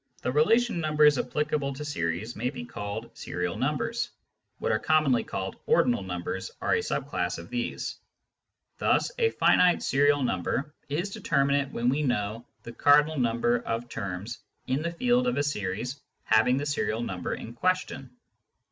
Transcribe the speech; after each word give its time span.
The 0.23 0.31
relation 0.31 0.79
numbers 0.79 1.19
applicable 1.19 1.73
to 1.75 1.85
series 1.85 2.35
may 2.35 2.49
be 2.49 2.65
Similarity 2.65 2.69
of 2.69 2.87
Relations 2.87 3.11
57 3.11 3.11
called" 3.11 3.17
serial 3.17 3.55
numbers" 3.55 4.09
(what 4.57 4.71
are 4.71 4.79
commonly 4.79 5.23
called" 5.23 5.57
ordinal 5.67 6.01
numbers" 6.01 6.49
are 6.61 6.73
a 6.73 6.81
sub 6.81 7.07
class 7.07 7.37
of 7.37 7.51
these); 7.51 7.97
thus 8.79 9.11
a 9.19 9.29
finite 9.29 9.83
serial 9.83 10.23
number 10.23 10.73
is 10.89 11.11
determinate 11.11 11.69
when 11.69 11.89
we 11.89 12.01
know 12.01 12.47
the 12.63 12.73
cardinal 12.73 13.19
number 13.19 13.57
of 13.59 13.89
terms 13.89 14.39
in 14.65 14.81
the 14.81 14.89
field 14.91 15.27
of 15.27 15.37
a 15.37 15.43
series 15.43 16.01
having 16.23 16.57
the 16.57 16.65
serial 16.65 17.01
number 17.03 17.35
in 17.35 17.53
question. 17.53 18.09